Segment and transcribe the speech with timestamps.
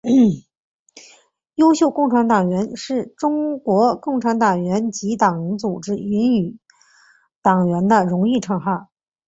[1.53, 6.57] 优秀共产党员是中国共产党各级党组织授予
[7.43, 8.87] 党员的荣誉称号。